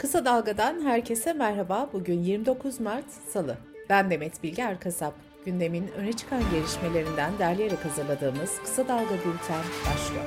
[0.00, 1.90] Kısa Dalga'dan herkese merhaba.
[1.92, 3.56] Bugün 29 Mart Salı.
[3.88, 5.14] Ben Demet Bilge Erkasap.
[5.44, 10.24] Gündemin öne çıkan gelişmelerinden derleyerek hazırladığımız Kısa Dalga Bülten başlıyor.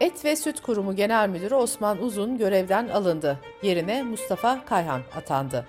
[0.00, 3.38] Et ve Süt Kurumu Genel Müdürü Osman Uzun görevden alındı.
[3.62, 5.66] Yerine Mustafa Kayhan atandı.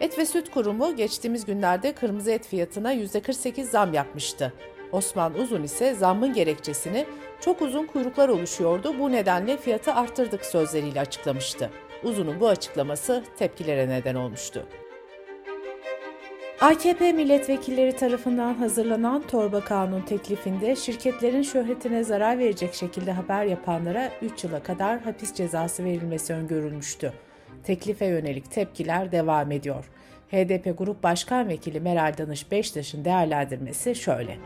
[0.00, 4.52] Et ve Süt Kurumu geçtiğimiz günlerde kırmızı et fiyatına %48 zam yapmıştı.
[4.92, 7.06] Osman Uzun ise zammın gerekçesini
[7.40, 11.70] çok uzun kuyruklar oluşuyordu bu nedenle fiyatı arttırdık sözleriyle açıklamıştı.
[12.04, 14.66] Uzun'un bu açıklaması tepkilere neden olmuştu.
[16.60, 24.44] AKP milletvekilleri tarafından hazırlanan torba kanun teklifinde şirketlerin şöhretine zarar verecek şekilde haber yapanlara 3
[24.44, 27.12] yıla kadar hapis cezası verilmesi öngörülmüştü.
[27.64, 29.90] Teklife yönelik tepkiler devam ediyor.
[30.30, 34.38] HDP Grup Başkan Vekili Meral Danış Beştaş'ın değerlendirmesi şöyle.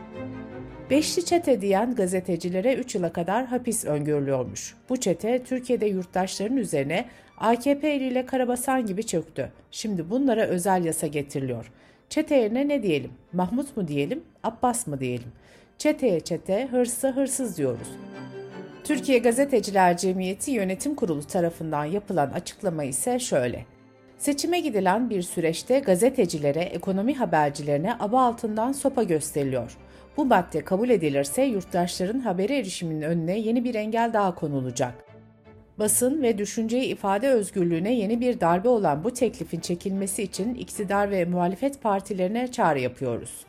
[0.89, 4.75] Beşli çete diyen gazetecilere 3 yıla kadar hapis öngörülüyormuş.
[4.89, 7.05] Bu çete Türkiye'de yurttaşların üzerine
[7.37, 9.51] AKP eliyle karabasan gibi çöktü.
[9.71, 11.71] Şimdi bunlara özel yasa getiriliyor.
[12.09, 13.11] Çete yerine ne diyelim?
[13.33, 15.31] Mahmut mu diyelim, Abbas mı diyelim?
[15.77, 17.87] Çeteye çete, hırsı hırsız diyoruz.
[18.83, 23.74] Türkiye Gazeteciler Cemiyeti Yönetim Kurulu tarafından yapılan açıklama ise şöyle.
[24.17, 29.77] Seçime gidilen bir süreçte gazetecilere, ekonomi habercilerine aba altından sopa gösteriliyor.
[30.17, 35.05] Bu madde kabul edilirse yurttaşların habere erişiminin önüne yeni bir engel daha konulacak.
[35.79, 41.25] Basın ve düşünceyi ifade özgürlüğüne yeni bir darbe olan bu teklifin çekilmesi için iktidar ve
[41.25, 43.45] muhalefet partilerine çağrı yapıyoruz.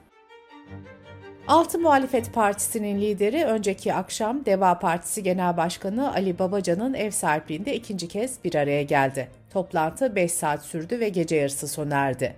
[1.48, 8.08] Altı Muhalefet Partisi'nin lideri önceki akşam Deva Partisi Genel Başkanı Ali Babacan'ın ev sahipliğinde ikinci
[8.08, 9.28] kez bir araya geldi.
[9.56, 12.34] Toplantı 5 saat sürdü ve gece yarısı sona erdi.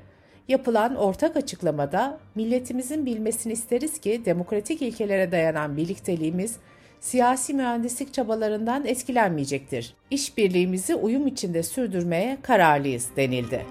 [0.48, 6.56] Yapılan ortak açıklamada milletimizin bilmesini isteriz ki demokratik ilkelere dayanan birlikteliğimiz
[7.00, 9.94] siyasi mühendislik çabalarından etkilenmeyecektir.
[10.10, 13.66] İşbirliğimizi uyum içinde sürdürmeye kararlıyız denildi.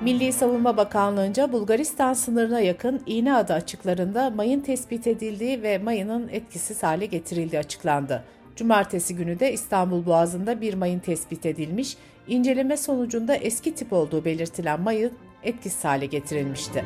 [0.00, 7.06] Milli Savunma Bakanlığı'nca Bulgaristan sınırına yakın İğneada açıklarında mayın tespit edildiği ve mayının etkisiz hale
[7.06, 8.24] getirildiği açıklandı.
[8.60, 11.96] Cumartesi günü de İstanbul Boğazı'nda bir mayın tespit edilmiş,
[12.28, 15.12] inceleme sonucunda eski tip olduğu belirtilen mayın
[15.42, 16.84] etkisiz hale getirilmişti.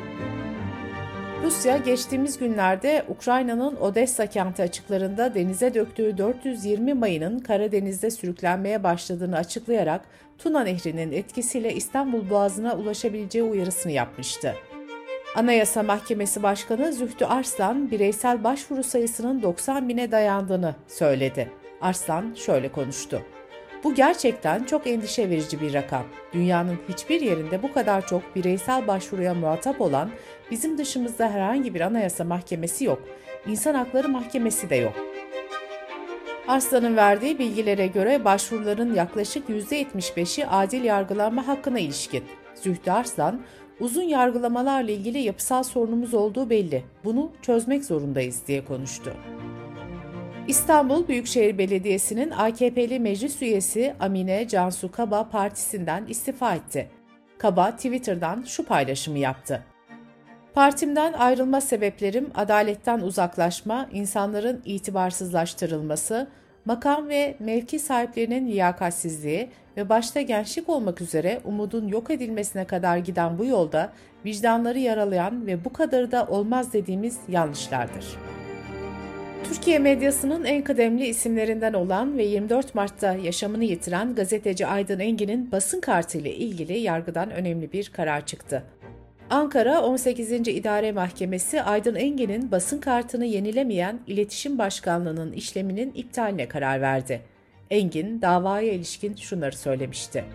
[1.43, 10.01] Rusya geçtiğimiz günlerde Ukrayna'nın Odessa kenti açıklarında denize döktüğü 420 mayının Karadeniz'de sürüklenmeye başladığını açıklayarak
[10.37, 14.55] Tuna Nehri'nin etkisiyle İstanbul Boğazı'na ulaşabileceği uyarısını yapmıştı.
[15.35, 21.64] Anayasa Mahkemesi Başkanı Zühtü Arslan, bireysel başvuru sayısının 90 bine dayandığını söyledi.
[21.81, 23.21] Arslan şöyle konuştu.
[23.83, 26.03] Bu gerçekten çok endişe verici bir rakam.
[26.33, 30.09] Dünyanın hiçbir yerinde bu kadar çok bireysel başvuruya muhatap olan
[30.51, 33.03] bizim dışımızda herhangi bir anayasa mahkemesi yok.
[33.47, 34.93] İnsan Hakları Mahkemesi de yok.
[36.47, 42.23] Arslan'ın verdiği bilgilere göre başvuruların yaklaşık %75'i adil yargılanma hakkına ilişkin.
[42.55, 43.41] Zühtü Arslan,
[43.79, 46.83] uzun yargılamalarla ilgili yapısal sorunumuz olduğu belli.
[47.03, 49.13] Bunu çözmek zorundayız diye konuştu.
[50.47, 56.89] İstanbul Büyükşehir Belediyesi'nin AKP'li meclis üyesi Amine Cansu Kaba partisinden istifa etti.
[57.37, 59.63] Kaba Twitter'dan şu paylaşımı yaptı.
[60.53, 66.27] Partimden ayrılma sebeplerim adaletten uzaklaşma, insanların itibarsızlaştırılması,
[66.65, 73.37] makam ve mevki sahiplerinin liyakatsizliği ve başta gençlik olmak üzere umudun yok edilmesine kadar giden
[73.37, 73.93] bu yolda
[74.25, 78.34] vicdanları yaralayan ve bu kadarı da olmaz dediğimiz yanlışlardır.''
[79.49, 85.81] Türkiye medyasının en kıdemli isimlerinden olan ve 24 Mart'ta yaşamını yitiren gazeteci Aydın Engin'in basın
[85.81, 88.63] kartı ile ilgili yargıdan önemli bir karar çıktı.
[89.29, 90.31] Ankara 18.
[90.31, 97.21] İdare Mahkemesi Aydın Engin'in basın kartını yenilemeyen İletişim Başkanlığı'nın işleminin iptaline karar verdi.
[97.69, 100.25] Engin davaya ilişkin şunları söylemişti.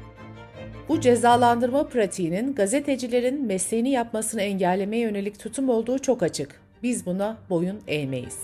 [0.88, 6.60] Bu cezalandırma pratiğinin gazetecilerin mesleğini yapmasını engellemeye yönelik tutum olduğu çok açık.
[6.82, 8.38] Biz buna boyun eğmeyiz.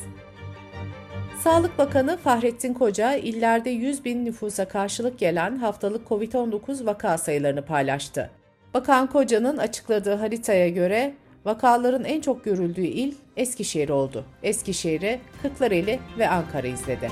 [1.42, 8.30] Sağlık Bakanı Fahrettin Koca, illerde 100 bin nüfusa karşılık gelen haftalık COVID-19 vaka sayılarını paylaştı.
[8.74, 14.24] Bakan Koca'nın açıkladığı haritaya göre vakaların en çok görüldüğü il Eskişehir oldu.
[14.42, 17.10] Eskişehir'i Kırklareli ve Ankara izledi.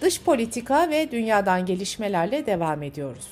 [0.00, 3.28] Dış politika ve dünyadan gelişmelerle devam ediyoruz.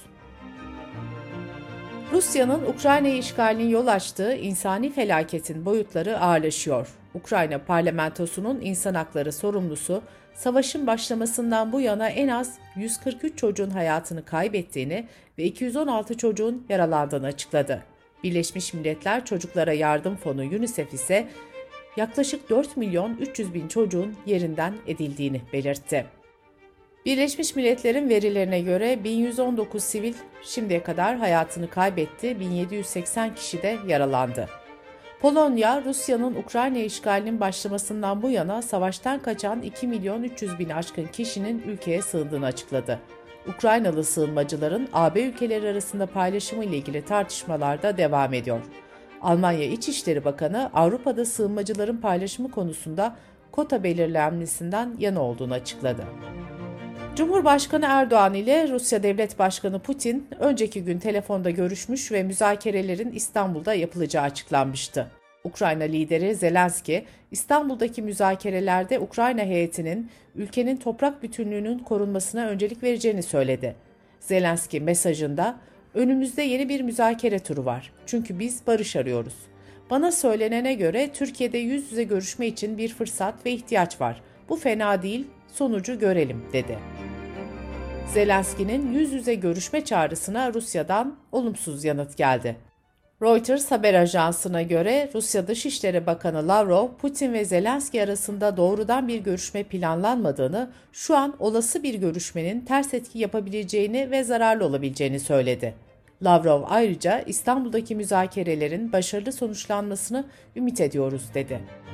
[2.12, 6.88] Rusya'nın Ukrayna'yı işgalinin yol açtığı insani felaketin boyutları ağırlaşıyor.
[7.14, 10.02] Ukrayna parlamentosunun insan hakları sorumlusu
[10.34, 15.06] savaşın başlamasından bu yana en az 143 çocuğun hayatını kaybettiğini
[15.38, 17.82] ve 216 çocuğun yaralandığını açıkladı.
[18.24, 21.28] Birleşmiş Milletler Çocuklara Yardım Fonu UNICEF ise
[21.96, 26.06] yaklaşık 4 milyon 300 bin çocuğun yerinden edildiğini belirtti.
[27.06, 34.48] Birleşmiş Milletler'in verilerine göre 1119 sivil şimdiye kadar hayatını kaybetti, 1780 kişi de yaralandı.
[35.20, 41.62] Polonya, Rusya'nın Ukrayna işgalinin başlamasından bu yana savaştan kaçan 2 milyon 300 bin aşkın kişinin
[41.66, 42.98] ülkeye sığındığını açıkladı.
[43.48, 48.60] Ukraynalı sığınmacıların AB ülkeleri arasında paylaşımı ile ilgili tartışmalar da devam ediyor.
[49.22, 53.16] Almanya İçişleri Bakanı Avrupa'da sığınmacıların paylaşımı konusunda
[53.52, 56.04] kota belirlenmesinden yana olduğunu açıkladı.
[57.16, 64.22] Cumhurbaşkanı Erdoğan ile Rusya Devlet Başkanı Putin önceki gün telefonda görüşmüş ve müzakerelerin İstanbul'da yapılacağı
[64.22, 65.10] açıklanmıştı.
[65.44, 73.74] Ukrayna lideri Zelenski, İstanbul'daki müzakerelerde Ukrayna heyetinin ülkenin toprak bütünlüğünün korunmasına öncelik vereceğini söyledi.
[74.20, 75.56] Zelenski mesajında,
[75.94, 77.92] önümüzde yeni bir müzakere turu var.
[78.06, 79.34] Çünkü biz barış arıyoruz.
[79.90, 84.22] Bana söylenene göre Türkiye'de yüz yüze görüşme için bir fırsat ve ihtiyaç var.
[84.48, 86.78] Bu fena değil, sonucu görelim, dedi.
[88.14, 92.56] Zelenski'nin yüz yüze görüşme çağrısına Rusya'dan olumsuz yanıt geldi.
[93.22, 99.62] Reuters haber ajansına göre Rusya Dışişleri Bakanı Lavrov, Putin ve Zelenski arasında doğrudan bir görüşme
[99.62, 105.74] planlanmadığını, şu an olası bir görüşmenin ters etki yapabileceğini ve zararlı olabileceğini söyledi.
[106.22, 110.24] Lavrov ayrıca İstanbul'daki müzakerelerin başarılı sonuçlanmasını
[110.56, 111.85] ümit ediyoruz dedi.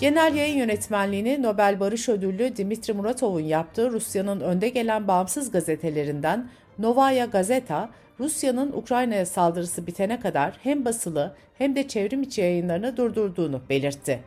[0.00, 7.24] Genel yayın yönetmenliğini Nobel Barış Ödüllü Dimitri Muratov'un yaptığı Rusya'nın önde gelen bağımsız gazetelerinden Novaya
[7.24, 14.20] Gazeta, Rusya'nın Ukrayna'ya saldırısı bitene kadar hem basılı hem de çevrim içi yayınlarını durdurduğunu belirtti.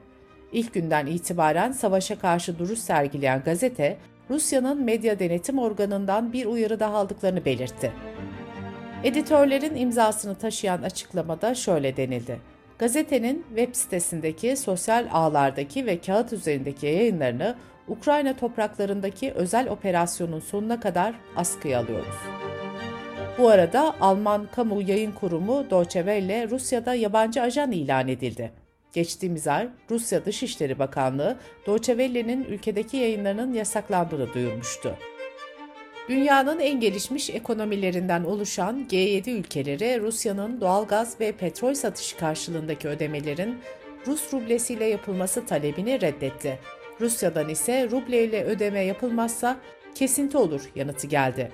[0.52, 3.98] İlk günden itibaren savaşa karşı duruş sergileyen gazete,
[4.30, 7.92] Rusya'nın medya denetim organından bir uyarı daha aldıklarını belirtti.
[9.04, 12.53] Editörlerin imzasını taşıyan açıklamada şöyle denildi.
[12.84, 17.56] Gazetenin web sitesindeki, sosyal ağlardaki ve kağıt üzerindeki yayınlarını
[17.88, 22.16] Ukrayna topraklarındaki özel operasyonun sonuna kadar askıya alıyoruz.
[23.38, 28.52] Bu arada Alman kamu yayın kurumu Deutsche Welle Rusya'da yabancı ajan ilan edildi.
[28.94, 31.38] Geçtiğimiz ay Rusya Dışişleri Bakanlığı
[31.68, 34.98] Deutsche Welle'nin ülkedeki yayınlarının yasaklandığını duyurmuştu.
[36.10, 43.58] Dünyanın en gelişmiş ekonomilerinden oluşan G7 ülkeleri Rusya'nın doğalgaz ve petrol satışı karşılığındaki ödemelerin
[44.08, 46.60] Rus rublesiyle yapılması talebini reddetti.
[47.02, 49.58] Rusya'dan ise ruble ile ödeme yapılmazsa
[49.96, 51.52] kesinti olur yanıtı geldi.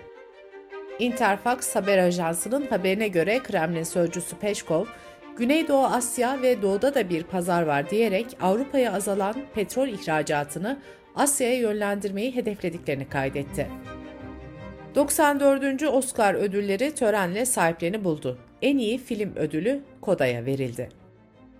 [0.99, 4.85] Interfax haber ajansının haberine göre Kremlin sözcüsü Peşkov,
[5.37, 10.79] Güneydoğu Asya ve Doğu'da da bir pazar var diyerek Avrupa'ya azalan petrol ihracatını
[11.15, 13.67] Asya'ya yönlendirmeyi hedeflediklerini kaydetti.
[14.95, 15.83] 94.
[15.83, 18.37] Oscar ödülleri törenle sahiplerini buldu.
[18.61, 20.89] En iyi film ödülü Koda'ya verildi.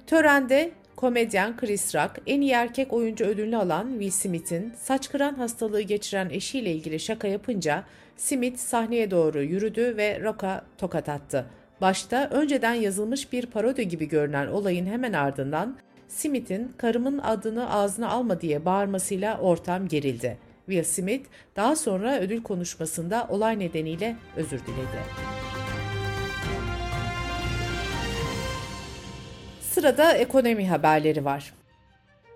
[0.07, 5.81] Törende komedyen Chris Rock, en iyi erkek oyuncu ödülünü alan Will Smith'in saç kıran hastalığı
[5.81, 7.83] geçiren eşiyle ilgili şaka yapınca
[8.17, 11.45] Smith sahneye doğru yürüdü ve Rock'a tokat attı.
[11.81, 15.77] Başta önceden yazılmış bir parodi gibi görünen olayın hemen ardından
[16.07, 20.48] Smith'in karımın adını ağzına alma diye bağırmasıyla ortam gerildi.
[20.69, 21.25] Will Smith
[21.55, 24.99] daha sonra ödül konuşmasında olay nedeniyle özür diledi.
[29.61, 31.53] Sırada ekonomi haberleri var.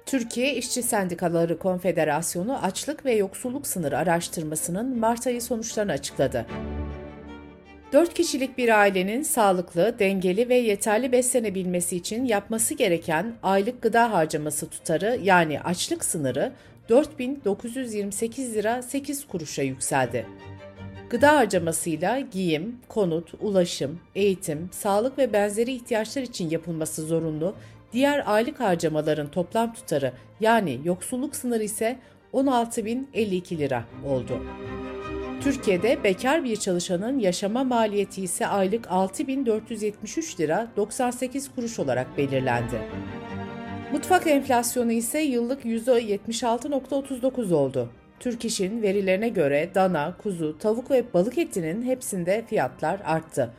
[0.06, 6.46] Türkiye İşçi Sendikaları Konfederasyonu açlık ve yoksulluk sınırı araştırmasının Mart ayı sonuçlarını açıkladı.
[7.94, 14.70] 4 kişilik bir ailenin sağlıklı, dengeli ve yeterli beslenebilmesi için yapması gereken aylık gıda harcaması
[14.70, 16.52] tutarı yani açlık sınırı
[16.90, 20.26] 4928 lira 8 kuruşa yükseldi.
[21.10, 27.56] Gıda harcamasıyla giyim, konut, ulaşım, eğitim, sağlık ve benzeri ihtiyaçlar için yapılması zorunlu
[27.94, 32.00] diğer aylık harcamaların toplam tutarı yani yoksulluk sınırı ise
[32.34, 34.44] 16.052 lira oldu.
[35.44, 42.82] Türkiye'de bekar bir çalışanın yaşama maliyeti ise aylık 6.473 lira 98 kuruş olarak belirlendi.
[43.94, 47.90] Mutfak enflasyonu ise yıllık %76.39 oldu.
[48.20, 53.54] Türk İş'in verilerine göre dana, kuzu, tavuk ve balık etinin hepsinde fiyatlar arttı.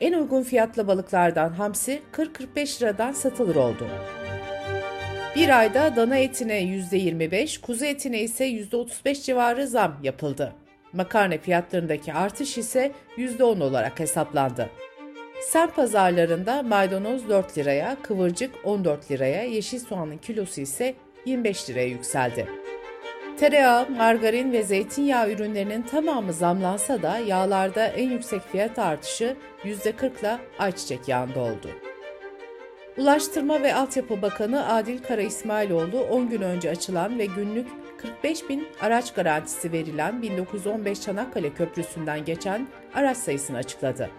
[0.00, 3.86] En uygun fiyatlı balıklardan hamsi 40-45 liradan satılır oldu.
[5.36, 10.52] Bir ayda dana etine %25, kuzu etine ise %35 civarı zam yapıldı.
[10.92, 14.70] Makarna fiyatlarındaki artış ise %10 olarak hesaplandı.
[15.40, 20.94] Sen pazarlarında maydanoz 4 liraya, kıvırcık 14 liraya, yeşil soğanın kilosu ise
[21.24, 22.48] 25 liraya yükseldi.
[23.38, 30.38] Tereyağı, margarin ve zeytinyağı ürünlerinin tamamı zamlansa da yağlarda en yüksek fiyat artışı %40 ile
[30.58, 31.70] ayçiçek yağında oldu.
[32.98, 37.68] Ulaştırma ve Altyapı Bakanı Adil Kara İsmailoğlu 10 gün önce açılan ve günlük
[37.98, 44.10] 45 bin araç garantisi verilen 1915 Çanakkale Köprüsü'nden geçen araç sayısını açıkladı.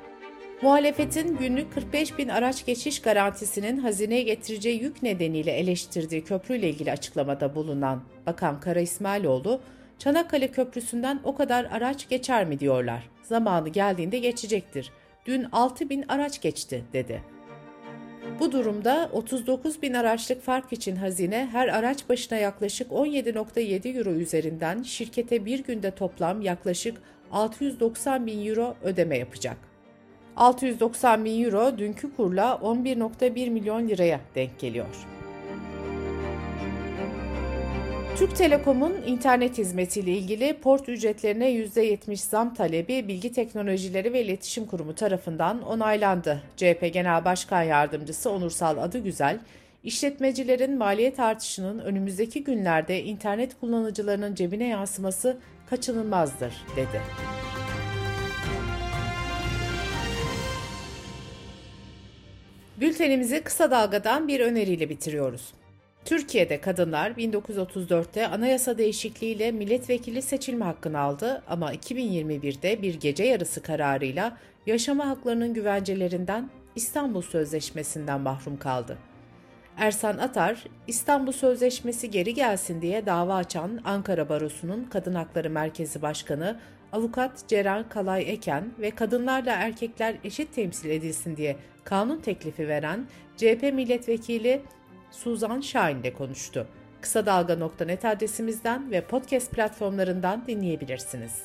[0.62, 7.56] Muhalefetin günlük 45 bin araç geçiş garantisinin hazineye getireceği yük nedeniyle eleştirdiği köprüyle ilgili açıklamada
[7.56, 9.62] bulunan Bakan Kara İsmailoğlu,
[10.00, 13.10] Çanakkale Köprüsü'nden o kadar araç geçer mi diyorlar.
[13.24, 14.92] Zamanı geldiğinde geçecektir.
[15.26, 17.24] Dün 6 bin araç geçti dedi.
[18.40, 24.84] Bu durumda 39 bin araçlık fark için hazine her araç başına yaklaşık 17.7 euro üzerinden
[24.84, 27.02] şirkete bir günde toplam yaklaşık
[27.32, 29.71] 690 bin euro ödeme yapacak.
[30.38, 35.08] 690 bin euro dünkü kurla 11.1 milyon liraya denk geliyor.
[38.22, 44.96] Türk Telekom'un internet hizmetiyle ilgili port ücretlerine %70 zam talebi Bilgi Teknolojileri ve İletişim Kurumu
[44.96, 46.42] tarafından onaylandı.
[46.58, 49.40] CHP Genel Başkan Yardımcısı Onursal Adıgüzel,
[49.84, 55.38] işletmecilerin maliyet artışının önümüzdeki günlerde internet kullanıcılarının cebine yansıması
[55.70, 57.02] kaçınılmazdır, dedi.
[62.82, 65.54] Bültenimizi kısa dalgadan bir öneriyle bitiriyoruz.
[66.06, 74.38] Türkiye'de kadınlar 1934'te anayasa değişikliğiyle milletvekili seçilme hakkını aldı ama 2021'de bir gece yarısı kararıyla
[74.66, 78.98] yaşama haklarının güvencelerinden İstanbul Sözleşmesi'nden mahrum kaldı.
[79.78, 86.60] Ersan Atar, İstanbul Sözleşmesi geri gelsin diye dava açan Ankara Barosu'nun Kadın Hakları Merkezi Başkanı
[86.92, 93.74] Avukat Ceren Kalay Eken ve kadınlarla erkekler eşit temsil edilsin diye kanun teklifi veren CHP
[93.74, 94.62] milletvekili
[95.12, 96.68] Suzan Şahin ile konuştu.
[97.02, 101.44] Kısa Dalga.net adresimizden ve podcast platformlarından dinleyebilirsiniz.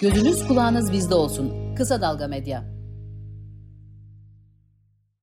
[0.00, 1.74] Gözünüz kulağınız bizde olsun.
[1.74, 2.81] Kısa Dalga Medya.